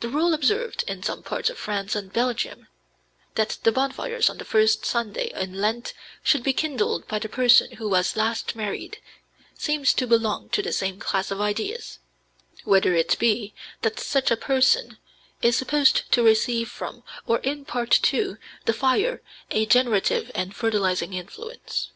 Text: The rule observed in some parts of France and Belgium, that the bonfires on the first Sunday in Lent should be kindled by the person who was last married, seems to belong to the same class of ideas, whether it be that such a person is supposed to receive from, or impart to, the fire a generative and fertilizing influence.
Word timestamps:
The 0.00 0.10
rule 0.10 0.34
observed 0.34 0.84
in 0.86 1.02
some 1.02 1.22
parts 1.22 1.48
of 1.48 1.56
France 1.56 1.94
and 1.96 2.12
Belgium, 2.12 2.68
that 3.34 3.56
the 3.62 3.72
bonfires 3.72 4.28
on 4.28 4.36
the 4.36 4.44
first 4.44 4.84
Sunday 4.84 5.30
in 5.34 5.54
Lent 5.54 5.94
should 6.22 6.42
be 6.42 6.52
kindled 6.52 7.08
by 7.08 7.18
the 7.18 7.30
person 7.30 7.76
who 7.76 7.88
was 7.88 8.14
last 8.14 8.54
married, 8.54 8.98
seems 9.54 9.94
to 9.94 10.06
belong 10.06 10.50
to 10.50 10.60
the 10.60 10.70
same 10.70 11.00
class 11.00 11.30
of 11.30 11.40
ideas, 11.40 11.98
whether 12.64 12.94
it 12.94 13.18
be 13.18 13.54
that 13.80 13.98
such 13.98 14.30
a 14.30 14.36
person 14.36 14.98
is 15.40 15.56
supposed 15.56 16.12
to 16.12 16.22
receive 16.22 16.68
from, 16.68 17.02
or 17.26 17.40
impart 17.42 17.90
to, 17.90 18.36
the 18.66 18.74
fire 18.74 19.22
a 19.50 19.64
generative 19.64 20.30
and 20.34 20.54
fertilizing 20.54 21.14
influence. 21.14 21.92